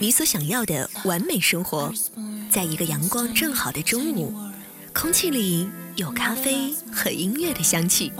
[0.00, 1.92] 你所想要的完美生活，
[2.50, 4.34] 在一个阳光正好的中午，
[4.92, 8.12] 空气里有咖啡和音乐的香气。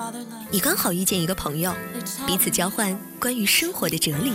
[0.51, 1.75] 你刚好遇见一个朋友，
[2.27, 4.33] 彼此交换关于生活的哲理。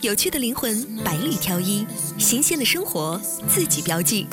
[0.00, 1.86] 有趣的灵魂百里挑一，
[2.18, 4.26] 新鲜的生活自己标记。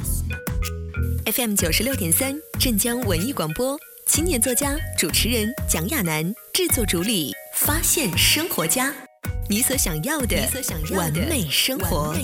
[1.25, 8.93] FM 九十六点三，镇江文艺广播，青年作家、主持人蒋亚楠，制作主理，发现生活家。
[9.47, 10.37] 你所想要的
[10.95, 12.15] 完美生活。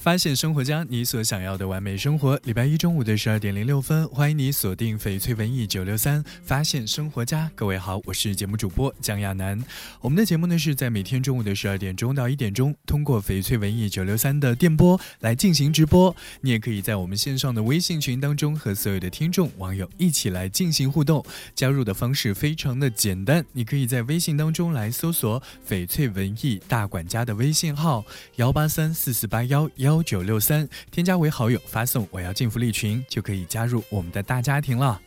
[0.00, 2.40] 发现生活家，你所想要的完美生活。
[2.44, 7.50] 礼拜一中午的十二点零六分，欢迎你锁定翡翠文艺九六三，发现生活家。
[7.54, 9.62] 各位好，我是节目主播江亚楠。
[10.00, 16.16] 我们的节目呢是在每天中午的十二点钟到一点钟，通过翡翠文艺九六三的电波来进行直播。
[16.40, 21.22] 你也可以在我们线上的微信群当中和所有的听众网友一起来进行互动。
[21.54, 28.02] 加入的方式非常的简单，你可以在微信当中来搜索翡翠文艺大管家的微信号
[28.36, 29.89] 幺八三四四八幺幺。
[29.90, 35.00] 幺九六三，添加为好友，发送“我要进福利群”，就可以加入我们的大家庭了。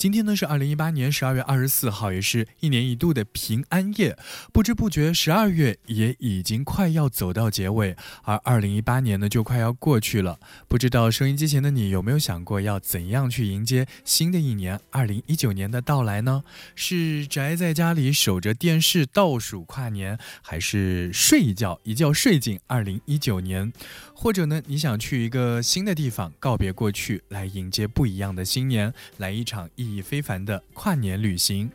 [0.00, 4.16] 今天呢是二零一八年十二月二十四号，也是一年一度的平安夜。
[4.50, 10.40] 不知不觉，十二月也已经快要走到结尾，而二零一八年呢就快要过去了。
[10.68, 16.44] 不知道收音机前的你有没有想过要怎样去迎接新的一年二零一九年的到来呢？
[16.74, 23.70] 是宅在家里守着电视倒数跨年，还是睡一觉一觉睡进二零一九年？
[24.14, 31.70] 或者呢，你想去一个新的地方，告别过去，来迎接不一样的新年，来一场意义非凡的跨年旅行。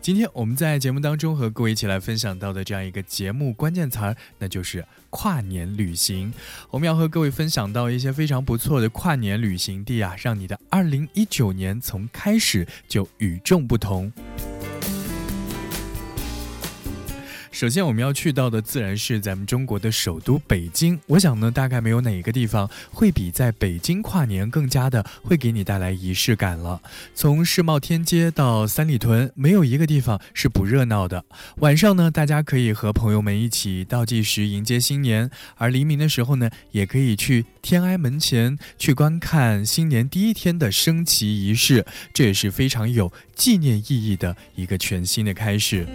[0.00, 6.32] 今天我们在节目当中和各位一起来分享到的这样一个节目关键词儿，那就是跨年旅行。
[6.70, 14.12] 我们要和各位分享到一些非常不错的跨年旅行地啊，让你的二零一九年从开始就与众不同。
[17.60, 20.98] 首先，我们要去到的自然是咱们中国的首都北京。
[21.06, 26.80] 我想呢，大概没有哪一个地方会比在北京跨年更加的会给你带来仪式感了。
[27.14, 31.22] 从世贸天阶到三里屯，没有一个地方是不热闹的。
[31.56, 41.84] 晚上呢，大家可以和朋友们一起倒计时迎接新年；而黎明的时候呢，也可以去天安门前去观看新年第一天的升旗仪式。
[42.14, 45.86] 这也是非常有纪念意义的一个全新的开始。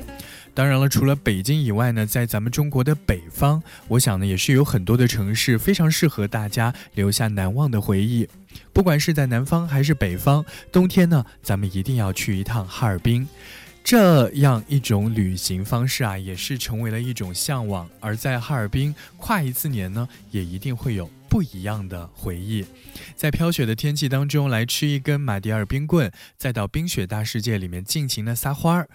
[0.56, 8.28] 当然了，除了北京以外呢，在咱们中国的北方，我想呢，也是有很多的城市非常适合大家留下难忘的回忆。
[8.72, 13.28] 不管是在南方还是北方，冬天呢，咱们一定要去一趟哈尔滨。
[13.84, 17.88] 这样一种旅行方式啊，也是成为了一种向往。
[18.00, 21.08] 而在哈尔滨跨一次年呢，也一定会有。
[21.36, 22.66] 不一样的回忆，
[23.14, 28.88] 在飘雪的天气当中来吃一根马迭尔冰棍，再到冰雪大世界里面尽情的撒花儿。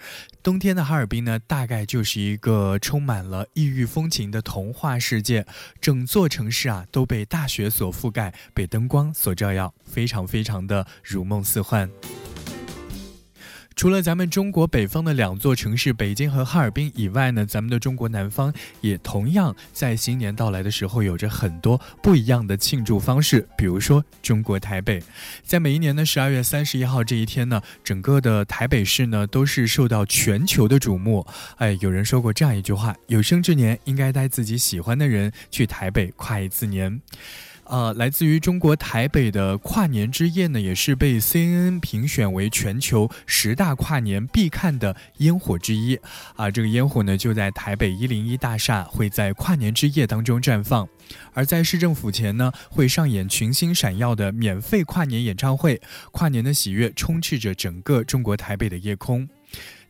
[0.43, 5.45] 冬天的哈尔滨呢，大概就是一个充满了异域风情的童话世界，
[5.83, 11.91] 整座城市啊都被大雪所覆盖，被灯光所照耀，非常非常的如梦似幻。
[13.76, 23.48] 除了咱们中国北方的两座城市北京和哈尔滨以外呢，咱们的中国南方也同样在新年到来的时候有着很多不一样的庆祝方式。
[23.56, 25.03] 比如说中国台北，
[25.42, 31.26] 在每一年的十二月三十一号这一天呢，整个的台北市呢都是受到全球的瞩目。
[31.56, 37.00] 哎，有人说过这样一句话：有生之年应该带自己喜欢的人去台北跨一次年。
[37.70, 45.97] 呃，来自于中国台北的跨年之夜呢，也是被 CNN 评选为全球十大跨年必看的烟火之一。
[46.34, 50.88] 啊，这个烟火呢，就在台北一零一大厦，会在跨年之夜当中绽放。
[51.32, 55.80] 而在市政府前呢，会上演群星闪耀的免费跨年演唱会，
[56.10, 59.28] 跨年的喜悦充斥着整个中国台北的夜空。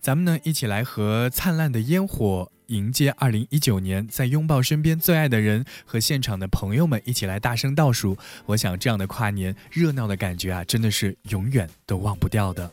[0.02, 2.52] 咱们呢，一起来和灿烂的烟火。
[2.70, 8.16] 迎接二零一九年，在拥抱身边最爱的人和现场的朋友们一起来大声倒数。
[8.46, 12.70] 我想这样的跨年热闹的感觉啊，真的是永远都忘不掉的。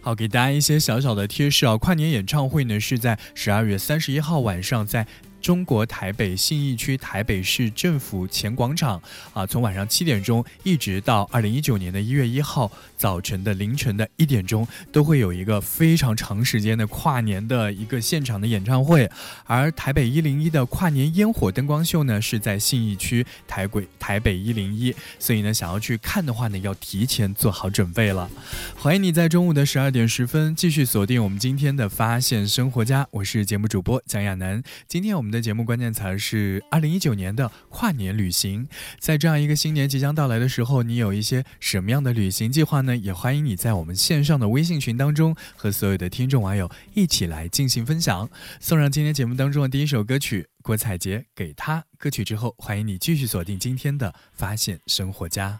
[0.00, 5.06] 好，给大家一些小小的贴士啊，跨年演唱会呢是在十二月三十一号晚上在。
[5.38, 9.00] 中国台北信义区台北市政府前广场
[9.32, 19.10] 啊，从晚上七点钟一直到二零一九年的一月一号早晨的凌晨的一点钟，都会有一个非常长时间的跨年的一个现场的演唱会。
[19.44, 28.30] 而台北一零一的跨年烟火灯光秀呢，是在信义区台轨台北一零一，所以呢，想要去看的话呢，要提前做好准备了。
[28.76, 34.62] 欢迎你在中午的十二点十分继续锁定我们今天的发现生活家，我是节目主播蒋亚楠。
[34.86, 35.46] 今天我们的。
[35.46, 38.66] 节目关键词是二零一九年的跨年旅行。
[38.98, 42.85] 在这样一个新年即将到来的时候，你有一些什么样的旅行计划呢？
[42.94, 48.28] 也欢迎你在我们线上的微信群当中和所有的听众网友一起来进行分享。
[48.60, 55.58] 送上今天节目当中的第一首歌曲，郭采洁《给他》歌曲之后，欢迎你继续锁定今天的发现生活家。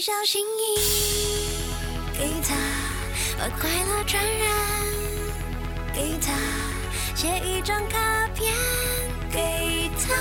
[0.00, 1.46] 小心翼翼
[2.18, 2.54] 给他，
[3.38, 4.48] 把快乐传染
[5.94, 6.32] 给他，
[7.14, 8.52] 写一张卡片
[9.30, 10.14] 给他，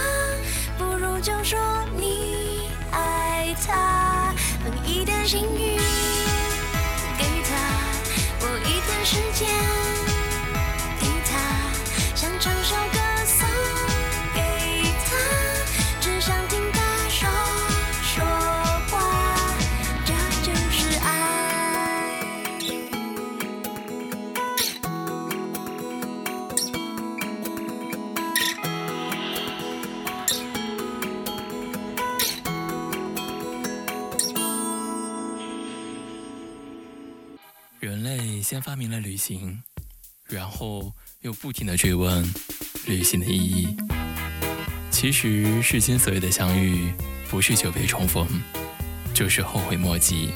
[0.78, 1.60] 不如就说
[1.98, 4.34] 你爱他，
[4.64, 5.78] 分一点幸运
[7.18, 7.52] 给他，
[8.40, 9.93] 过一段时间。
[38.74, 39.62] 发明了旅行，
[40.26, 42.28] 然后又不停的追问
[42.88, 43.78] 旅行的意义。
[44.90, 46.92] 其实世间所有的相遇，
[47.30, 48.28] 不是久别重逢，
[49.14, 50.32] 就是后悔莫及。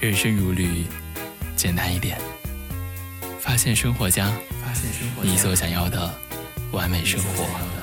[0.00, 0.84] 人生如旅，
[1.54, 2.20] 简单一点。
[3.38, 4.36] 发现生活家，
[5.22, 6.12] 你所想要的
[6.72, 7.81] 完美生活。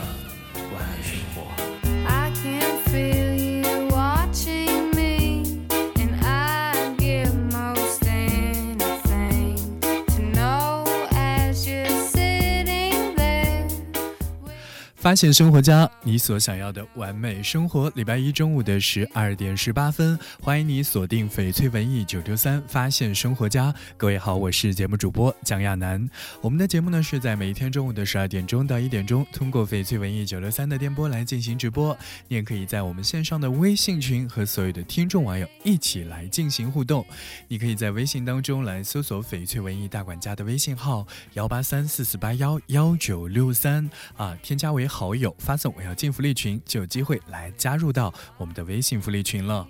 [15.10, 17.92] 发现生活家，你所想要的完美生活。
[17.96, 23.74] 礼拜一中午的十二点十八分，欢迎你锁定翡翠文艺九六三，发现生活家。
[23.98, 26.08] 各位好，我是节目主播蒋亚楠。
[26.42, 31.98] 我们的节目呢是在每一天中午的十二点钟到一点钟，通过翡翠文艺九六三的电波来进行直播。
[32.28, 37.04] 你也可以在我们线上的微信群和所有的听众网友一起来进行互动。
[37.48, 49.66] 你可以在微信当中来搜索翡翠文艺大管家的微信号幺八三四四八幺幺九六三啊，添加为好好友，发送我要进福利群，就有机会来加入到我们的微信福利群了。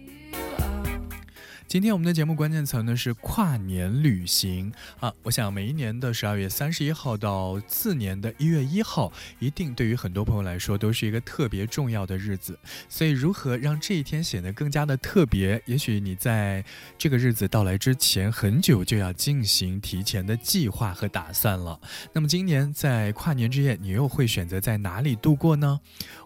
[1.70, 5.14] 今天我们的节目关键词呢是跨年旅行啊！
[5.22, 12.58] 我想每一年的十二月三十一号到次年的一月一号，一定对于很多朋友来说都是一个特别重要的日子。
[12.90, 15.62] 所以，如何让这一天显得更加的特别？
[15.68, 16.66] 也许你在
[16.98, 21.80] 这个日子到来之前很久就要进行提前的计划和打算了。
[22.14, 25.80] 那么，今年在跨年之夜，你又会选择在哪里度过呢？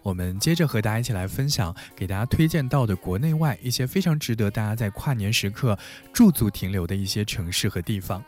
[0.04, 5.78] 我们接着和大家一起来分享，给大家推荐到的国内外一些非常值得大家在跨年时刻
[6.12, 8.24] 驻足停留的一些城市和地方。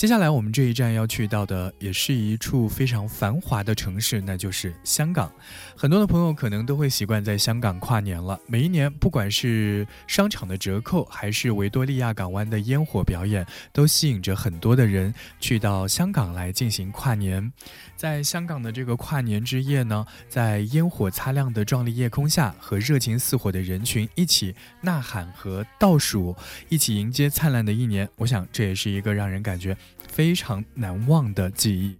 [0.00, 5.30] 接下来我们这一站要去到的也是一处非常繁华的城市，那就是香港。
[5.76, 8.40] 很多的朋友可能都会习惯在香港跨年了。
[8.46, 17.52] 每一年，不管是商场的折扣，还是维多利亚港湾的烟火表演，都吸引着很多的人去到香港来进行跨年。
[17.94, 26.34] 在香港的这个跨年之夜呢，在烟火擦亮的壮丽夜空下，和热情似火的人群一起呐喊和倒数，
[26.70, 28.08] 一起迎接灿烂的一年。
[28.16, 29.76] 我想，这也是一个让人感觉。
[30.08, 31.99] 非常难忘的记忆。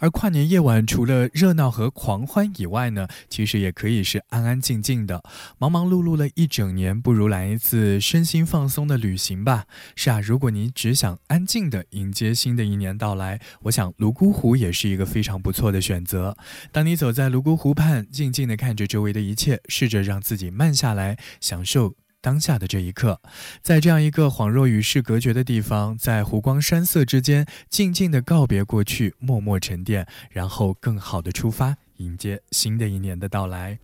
[0.00, 5.22] 而跨年夜晚，除了热闹和狂欢以外呢，其实也可以是安安静静的。
[5.58, 9.66] 忙忙碌碌了一整年，不如来一次身心放松的旅行吧。
[9.94, 16.36] 是啊，如果你只想安静的迎接新的一年到来，我想泸沽湖也是一个非常不错的选择。
[16.72, 21.94] 当你走在泸沽湖畔，静静的看着周围的一切，试着让自己慢下来，享受。
[22.20, 23.20] 当下的这一刻，
[23.62, 33.78] 在这样一个恍若与世隔绝的地方，在湖光山色之间，静静的告别过去，默默沉淀，然后更好的出发，迎接新的一年的到来。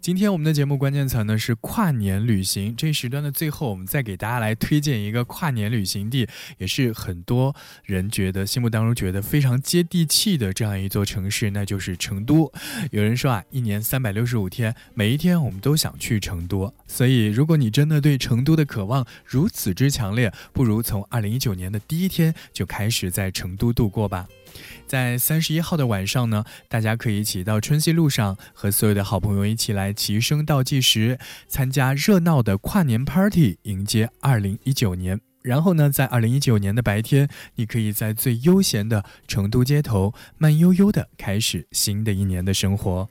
[0.00, 2.76] 今天我们的节目关键词呢是跨年旅行。
[2.76, 12.52] 这一时段的最后，我们再给大家来推荐一个跨年旅行地，也是很多人觉得心目当中觉得非常接地气的这样一座城市，那就是成都。
[12.92, 16.72] 有人说啊，一年三百六十五天，每一天我们都想去成都。
[16.86, 24.28] 所以，如果你真的对成都的渴望如此之强烈，不如从二零一九年的第一天就开始在成都度过吧。
[24.86, 35.20] 在三十一号的晚上呢，大家可以一起到春熙路上，和所有的好朋友一起来齐声倒计时，参加热闹的跨年 party，迎接二零一九年。
[35.42, 43.08] 然后呢，在二零一九年的白天，你可以在最悠闲的成都街头，慢悠悠地开始新的一年的生活。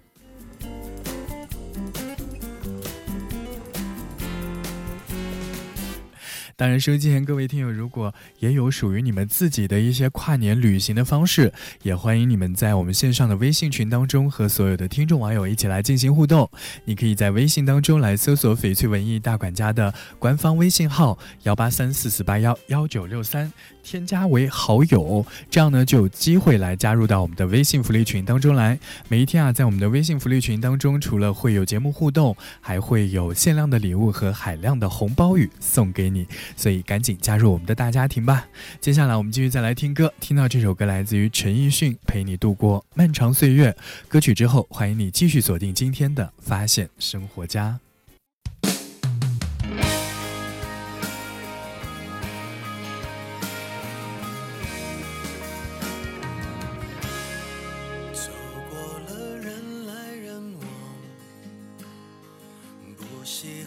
[6.58, 11.52] 当然，收音机前各位听友，如果也有属于你们自己的一些跨年旅行的方式，
[11.84, 16.50] 也欢迎你们在我们线上的微信群当中和所有的听众网友一起来进行互动。
[16.86, 23.52] 你可以在微信当中来搜索“翡翠文艺大管家”的官方微信号幺八三四四八幺幺九六三。
[23.86, 28.80] 添加为好友，这样呢就有机会来加入到我们的微信福利群当中来。
[29.08, 36.26] 每一天啊，在我们的微信福利群当中，除了会有节目互动，还会有限量的礼物和海量的红包雨送给你，
[36.58, 38.48] 所以赶紧加入我们的大家庭吧。
[38.82, 43.70] 接下来我们继续再来听歌，听到这首歌来自于陈奕迅，《陪你度过漫长岁月》
[44.08, 47.85] 歌曲之后，欢迎你继续锁定今天的发现生活家。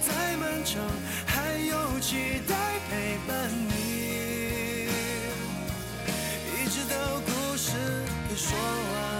[0.00, 0.80] 再漫长，
[1.26, 2.54] 还有期待
[2.88, 4.88] 陪伴你，
[6.56, 7.70] 一直到故事
[8.28, 9.11] 给说完。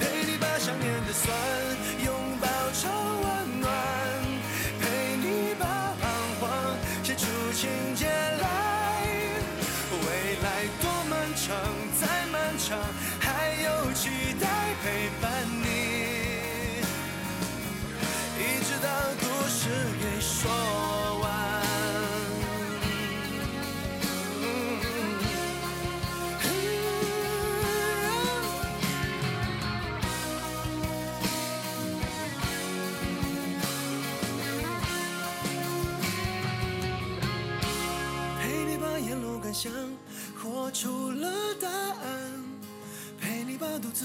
[0.00, 1.45] 陪你把想念的酸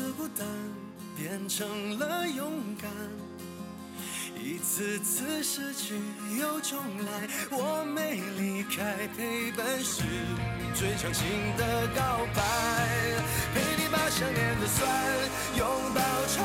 [0.02, 0.48] 的孤单
[1.16, 2.90] 变成了勇敢。
[4.44, 5.94] 一次次失去
[6.40, 10.02] 又重来，我没离开陪伴是
[10.74, 11.28] 最长情
[11.58, 12.42] 的告白，
[13.54, 14.90] 陪你把想念的酸
[15.58, 16.44] 拥抱成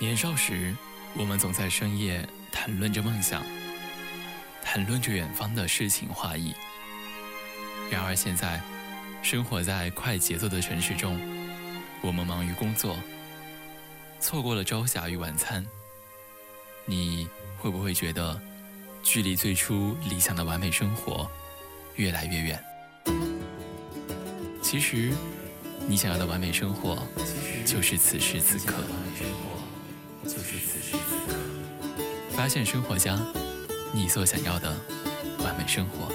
[0.00, 0.74] 年少时，
[1.12, 3.44] 我们总在深夜谈论着梦想，
[4.64, 6.54] 谈论着远方的诗情画意。
[7.90, 8.62] 然而现在，
[9.22, 11.20] 生活在快节奏的城市中，
[12.00, 12.96] 我们忙于工作，
[14.18, 15.62] 错过了朝霞与晚餐。
[16.86, 18.40] 你会不会觉得，
[19.02, 21.30] 距离最初理想的完美生活
[21.96, 22.64] 越来越远？
[24.62, 25.12] 其实，
[25.86, 27.06] 你想要的完美生活，
[27.66, 28.82] 就是此时此刻。
[30.24, 31.34] 就是此时此刻，
[32.30, 33.18] 发现生活家，
[33.92, 34.74] 你所想要的
[35.42, 36.08] 完美生活。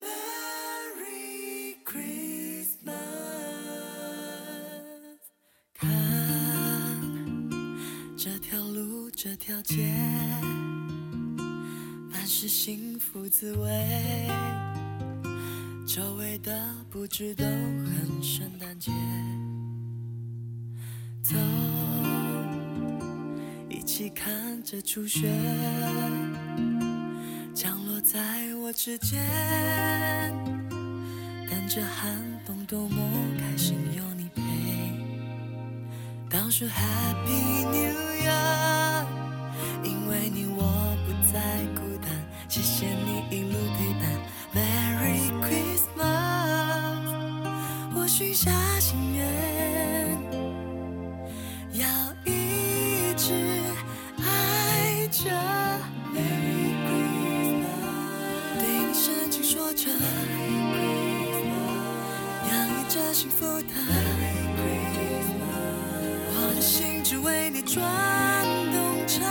[0.00, 2.92] Merry Christmas，
[5.74, 5.90] 看
[8.16, 9.94] 这条路，这条街，
[12.42, 14.28] 是幸福滋味。
[15.86, 18.90] 周围的布置都很圣诞节，
[21.22, 21.36] 走，
[23.70, 25.32] 一起看着初雪
[27.54, 29.22] 降落在我指尖。
[31.48, 32.96] 但这寒冬，多么
[33.38, 34.42] 开心有你陪。
[36.28, 38.91] 倒数 Happy New Year，
[42.52, 44.04] 谢谢你一路陪伴。
[44.52, 46.04] Merry Christmas，
[47.94, 49.26] 我许下心愿，
[51.72, 51.88] 要
[52.30, 53.32] 一直
[54.18, 55.30] 爱着。
[56.12, 62.50] Merry Christmas，对你深情说着，Merry Christmas！。
[62.50, 65.40] 洋溢着幸福的，Merry Christmas！
[66.36, 67.82] 我的心只为你转
[68.70, 69.24] 动，敞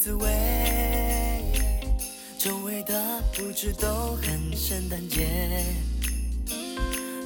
[0.00, 0.26] 滋味。
[2.38, 5.62] 周围的布置都很圣诞节。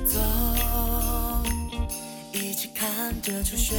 [0.05, 0.21] 走，
[2.33, 3.77] 一起看着初雪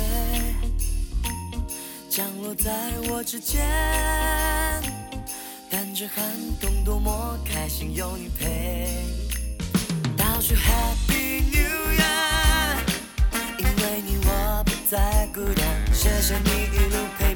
[2.09, 2.71] 降落在
[3.09, 3.61] 我指尖，
[5.69, 6.23] 感觉寒
[6.61, 8.87] 冬多么开心，有你陪。
[10.15, 12.77] 倒数 Happy New Year，
[13.59, 17.33] 因为你我不再孤单，谢谢你一路陪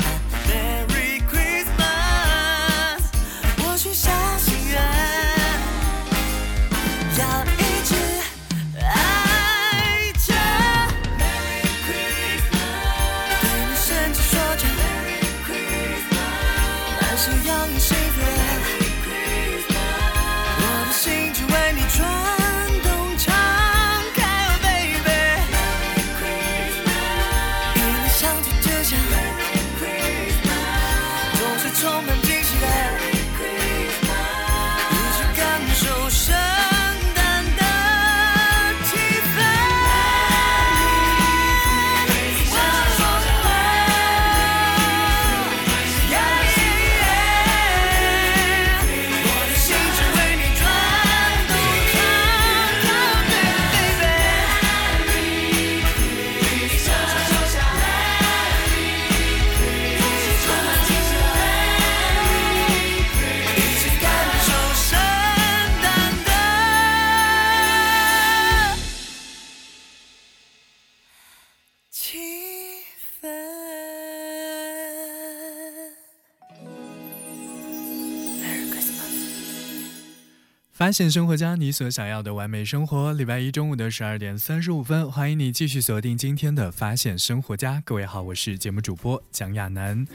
[80.80, 83.12] 发现生活家，你所想要的完美生活。
[83.12, 87.84] 礼拜一中午的十二点三十五分，欢迎你继续锁定今天的发现生活家。
[87.84, 90.08] 各位好，我是节目主播蒋亚楠。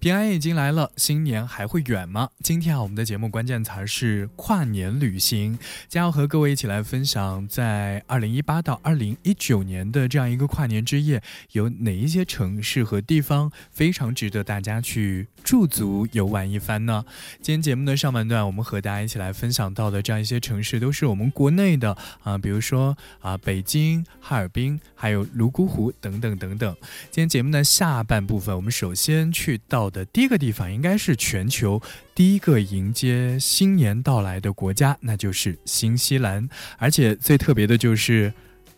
[0.00, 2.30] 平安已经来了，新年还会远吗？
[2.40, 5.58] 今天啊，我们的节目关键词是跨年旅行，
[5.88, 17.04] 将要和各位一起来分享，在二零一八到二零一九年的这样一个跨年之夜，有哪一些城市和地方非常值得大家去驻足游玩一番呢？
[17.42, 26.72] 今天节目的上半段，我们和大家一起来分享到的这样一些城市，都是我们国内的啊，比如说啊，北京、哈尔滨，还有泸沽湖等等等等。
[27.10, 31.80] 今天节目的下半部分，我们首先去到的第一个地方，应该是全球
[32.14, 36.48] 第一个迎接新年到来的国家，那就是新西兰。
[36.78, 38.32] 而且最特别的就是。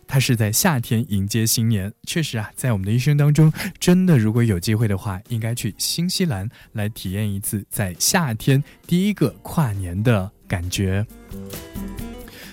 [0.07, 11.05] 它是在夏天迎接新年，确实啊，在我们的一生当中，真的如果有机会的话，应该去新西兰来体验一次在夏天第一个跨年的感觉。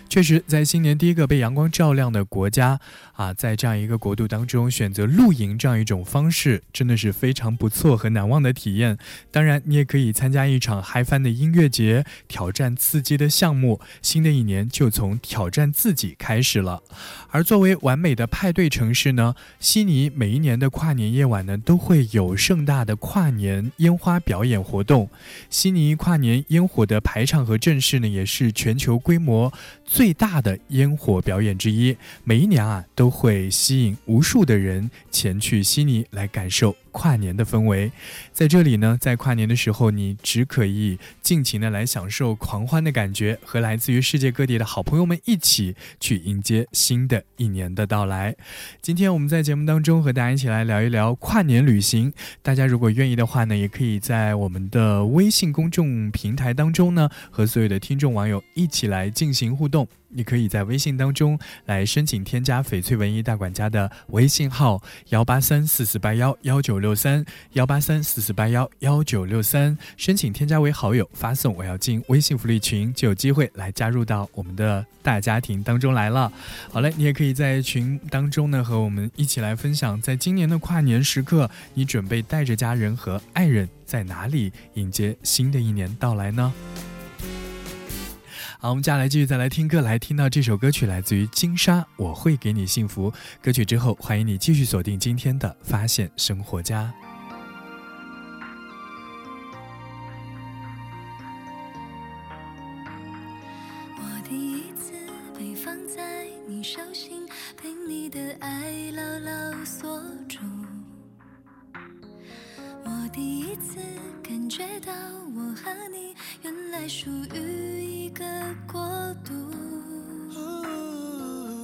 [0.09, 2.81] 确实，在新年第一个被阳光照亮的国家
[3.13, 8.97] 啊，在这样一个国度当中，选择露营这样一种方式，真的是非常不错和难忘的体验。
[9.31, 13.81] 当然，你也可以参加一场嗨翻的音乐节，挑战刺激的项目。
[14.01, 16.83] 新的一年就从挑战自己开始了。
[17.31, 25.11] 而作为完美的派对城市呢，悉尼每一年的跨年夜晚呢，都会有盛大的跨年烟花表演活动。
[25.51, 29.53] 悉尼跨年烟火的排场和阵势呢，也是全球规模
[29.99, 31.97] 最大的烟火表演之一。
[32.23, 37.93] 每一年啊，都会吸引无数的人前去悉尼来感受跨年的氛围。
[38.33, 48.35] 在这里呢，在跨年的时候，你只可以尽情的来享受狂欢的感觉，和来自于世界各地的好朋友们一起去迎接新的一年的到来。
[48.83, 52.13] 今天我们在节目当中和大家一起来聊一聊跨年旅行。
[52.43, 59.87] 大家如果愿意的话呢，也可以在我们的微信公众平台当中呢，和所有的听众网友一起来进行互动。
[60.11, 76.33] 你可以在微信当中来申请添加翡翠文艺大管家的微信号幺八三四四八幺幺九六三幺八三四四八幺幺九六三，申请添加为好友，发送我要进微信福利群，就有机会来加入到我们的大家庭当中来了。
[76.71, 86.53] 好嘞，你也可以在群当中呢和我们一起来分享，在今年的跨年时刻，你准备带着家人和爱人在哪里迎接新的一年到来呢？
[88.61, 93.09] 好，我们接下来继续再来听歌，来听到这首歌曲来自于金莎，《我会给你幸福》。
[93.41, 96.93] 歌曲之后，欢迎你继续锁定今天的发现生活家。
[103.97, 104.93] 我第一次
[105.39, 107.29] 被放在你手心，
[107.63, 110.41] 被你的爱牢牢锁住。
[112.85, 113.79] 我第一次
[114.21, 114.93] 感觉到
[115.37, 118.25] 我和你原来属于一个
[118.71, 118.81] 国
[119.25, 119.35] 度。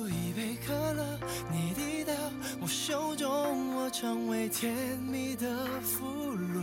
[0.08, 1.18] 一杯可乐，
[1.52, 2.12] 你递到
[2.60, 5.46] 我手中，我成为甜蜜的
[5.80, 6.60] 俘虏。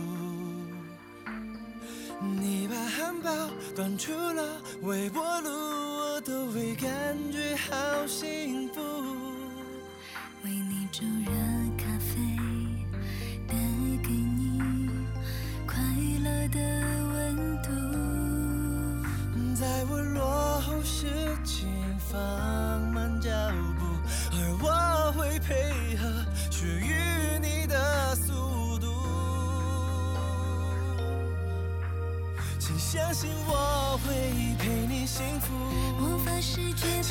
[2.20, 3.30] 你把汉堡
[3.74, 8.91] 端出了微波炉，我都会感觉好幸福。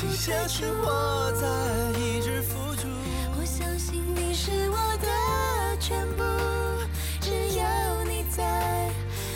[0.02, 0.66] 界请不相信。
[0.82, 1.46] 我在
[2.00, 2.88] 一直付出。
[3.38, 5.06] 我相信你是我的
[5.78, 6.22] 全部，
[7.20, 8.90] 只要你在，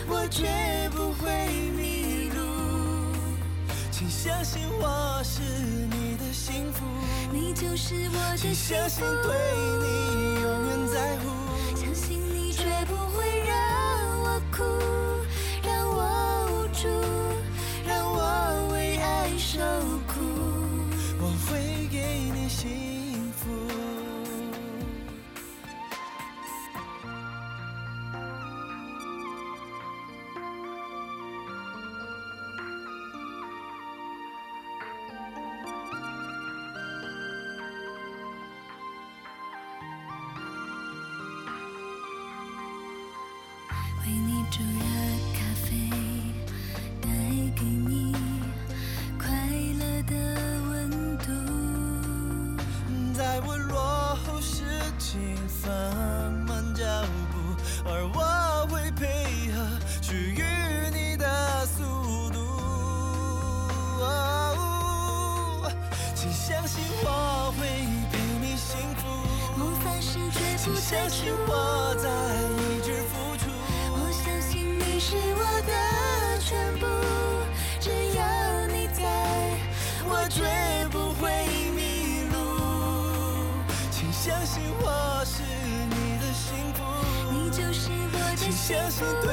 [0.09, 2.41] 我绝不会迷路。
[3.91, 6.85] 请相信我是你的幸福，
[7.33, 9.35] 你就是我的请幸相信，对
[9.81, 10.26] 你
[84.27, 86.83] 相信我是你的幸福，
[87.31, 89.31] 你就是我的请幸相信福，对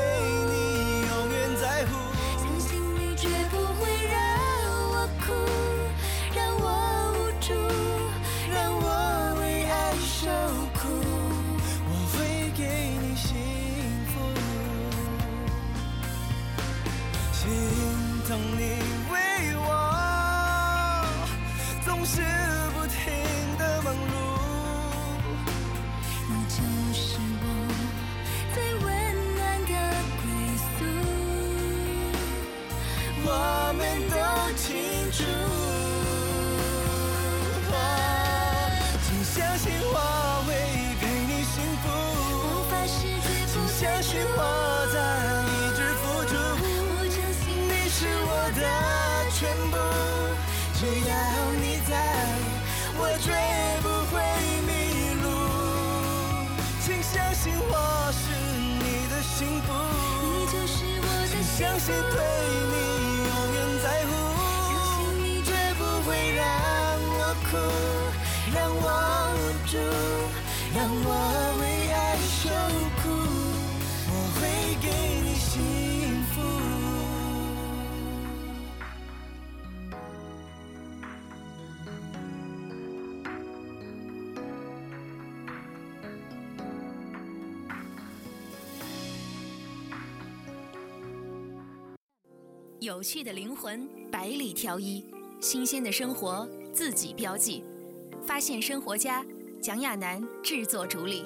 [49.44, 49.76] 全部，
[50.80, 51.14] 只要
[51.60, 51.92] 你在，
[52.96, 53.28] 我绝
[53.84, 54.24] 不会
[54.64, 54.72] 迷
[55.22, 55.26] 路。
[56.80, 57.76] 请相信我
[58.14, 58.24] 是
[58.80, 59.68] 你的幸福，
[60.24, 62.16] 你就是我的幸相信对。
[62.72, 62.74] 你
[63.28, 64.12] 永远在乎。
[64.72, 66.42] 相信你绝不会让
[67.20, 67.52] 我哭，
[68.56, 68.88] 让我
[69.36, 69.76] 无助，
[70.74, 71.10] 让我
[71.60, 72.48] 为爱受
[73.04, 73.43] 苦。
[92.94, 95.04] 有趣的灵魂，百里挑一；
[95.42, 97.64] 新鲜的生活，自己标记。
[98.24, 99.26] 发现生活家，
[99.60, 101.24] 蒋亚楠制作主理，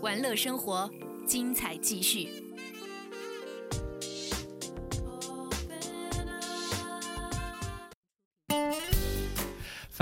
[0.00, 0.88] 玩乐生活，
[1.26, 2.28] 精彩继续。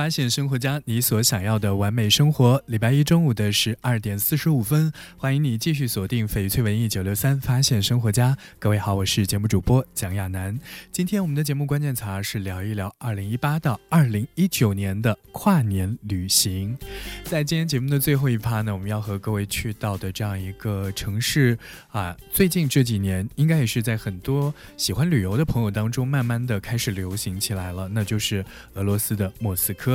[0.00, 2.62] 发现生活家，你所想要的完美生活。
[2.64, 8.34] 礼拜一中午的十二点四十五分，欢迎你继续锁定翡翠文艺九六三，发现生活家。
[8.58, 10.58] 各位好，我是节目主播蒋亚楠。
[10.90, 16.74] 今天我们的节目关键词是聊一聊二零一八到二零一九年的跨年旅行。
[17.22, 21.58] 在今天节目的最后一趴呢，我们要和各位去到的这样一个城市
[21.90, 29.89] 啊，最近这几年应该也是在很多喜欢旅游的朋友当中，慢慢的开始流行起来了，那就是俄罗斯的莫斯科。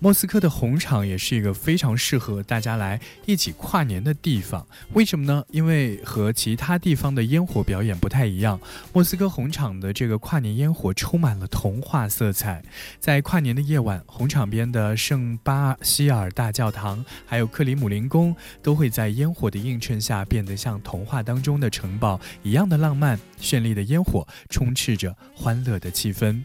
[0.00, 4.64] 莫斯科的红场也是一个非常适合大家来一起跨年的地方。
[4.92, 5.42] 为什么呢？
[5.50, 8.60] 因为和其他地方的烟火表演不太一样，
[8.92, 12.62] 莫斯科红场的这个跨年烟火充满了童话色彩。
[13.00, 23.18] 在跨年的夜晚，红场边的圣巴希尔大教堂，还有克里姆林宫，都会在烟火的映衬下变得像童话当中的城堡一样的浪漫。
[23.40, 26.44] 绚丽的烟火充斥着欢乐的气氛。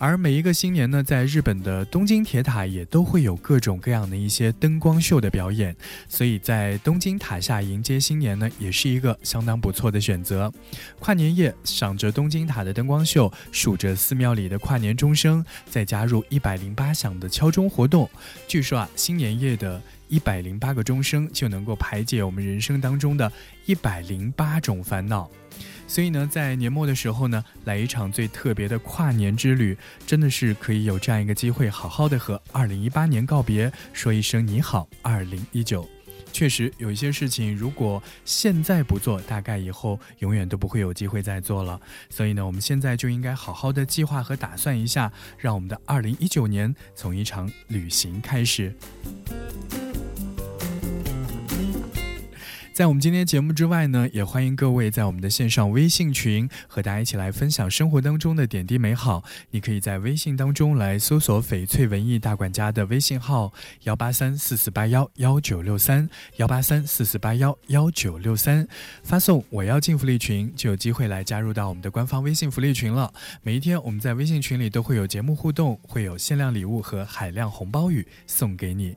[0.00, 5.76] 而每一个新年呢，在日本的东京铁塔也都会有各种各样的一些灯光秀的表演，
[6.08, 10.50] 所以在东京塔下迎接新年呢，也是一个相当不错的选择。
[10.98, 18.08] 跨年夜，赏着东京塔的灯光秀，数着寺庙里的跨年钟声，再加入一百零八响的敲钟活动，
[18.48, 23.30] 据说啊，新年夜的一百零八个钟声就能够排解我们人生当中的
[23.66, 25.30] 一百零八种烦恼。
[25.90, 29.76] 所以呢，在年末的时候呢，来一场最特别的跨年之旅，
[30.06, 35.84] 真的是可以有这样一个机会，好好的和二零一八年告别，说一声你好，二零一九。
[36.32, 41.80] 确实有一些事情，如果现在不做，大概以后永远都不会有机会再做了。
[42.08, 48.72] 所以呢，我们现在就应该好好的计划和打算一下，让我们的二零一九年从一场旅行开始。
[52.72, 59.22] 在我们今天节目之外呢，也欢迎各位在我们的线上微信群和大家一起来分享生活当中的点滴美好。
[59.50, 63.52] 你可以在微信当中来搜索“翡翠文艺大管家”的微信号
[63.82, 68.66] 幺八三四四八幺幺九六三幺八三四四八幺幺九六三，
[69.02, 73.12] 发送“我要进福利群”就有机会来加入到我们的官方微信福利群了。
[73.42, 78.96] 每一天我们在微信群里都会有节目互动，会有限量礼物和海量红包雨送给你。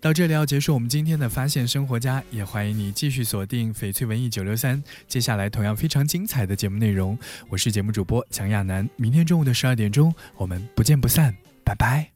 [0.00, 3.13] 到这里要结束我们今天的发现生活家，也欢迎你继续。
[3.22, 7.18] 锁定翡翠文艺九六三，接下来同样非常精彩的节目内容，
[7.50, 8.88] 我是节目主播蒋亚楠。
[8.96, 12.13] 明天中午的十二点钟，我们不见不散，拜拜。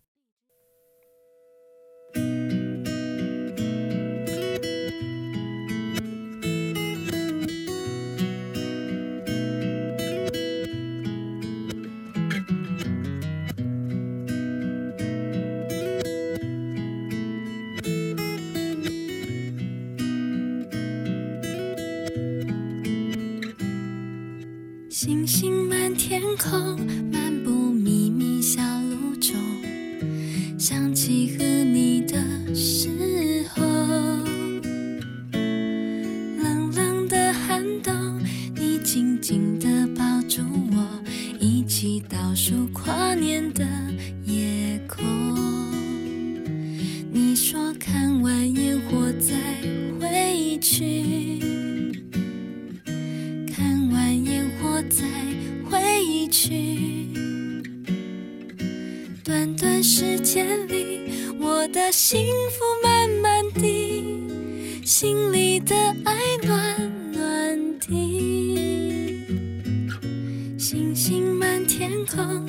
[70.70, 72.44] 星星满天空，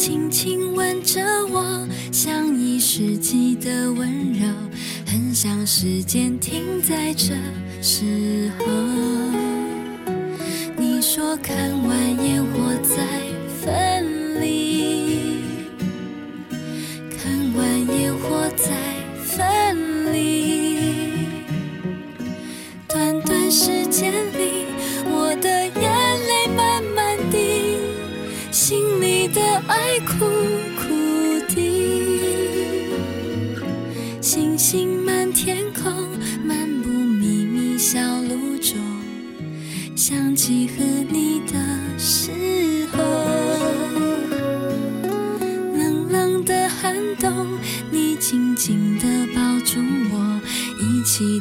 [0.00, 1.20] 轻轻吻着
[1.52, 4.48] 我，像一世纪的温柔，
[5.04, 7.34] 很想时间停在这
[7.82, 8.64] 时候。
[10.74, 11.70] 你说看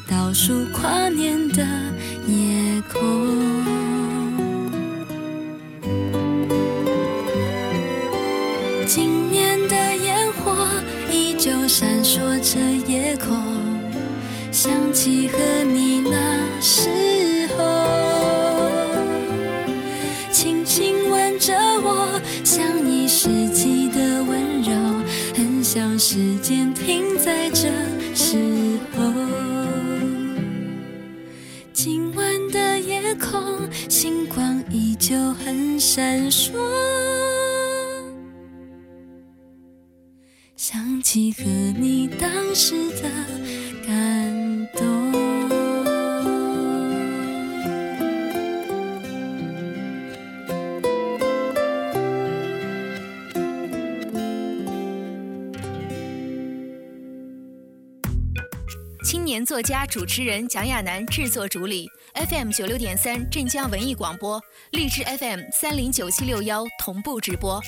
[0.09, 1.63] 倒数跨年的
[2.27, 2.99] 夜空。
[8.87, 10.67] 今年的烟火
[11.11, 12.59] 依旧闪烁着
[12.91, 13.37] 夜空，
[14.51, 18.71] 想起和你那时候，
[20.31, 21.53] 轻轻吻着
[21.83, 24.71] 我，像一世纪的温柔，
[25.35, 26.68] 很想时间
[35.99, 36.78] 闪烁。
[59.49, 64.39] 作家、主持人蒋亚楠制作主理，FM 九六点三镇江文艺广播，
[64.73, 67.59] 荔枝 FM 三零九七六幺同步直播。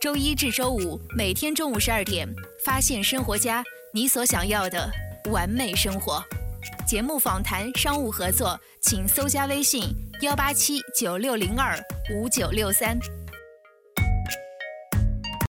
[0.00, 2.28] 周一至周五每天中午十二点，
[2.64, 3.62] 发现生活家，
[3.94, 4.90] 你所想要的
[5.30, 6.20] 完美生活。
[6.84, 11.78] 节目访谈、商务合作，请搜加微信幺八七九六零二
[12.16, 12.98] 五九六三。